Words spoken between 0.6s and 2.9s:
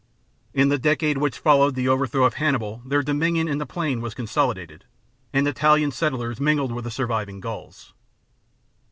the decade which followed the overthrow of Hannibal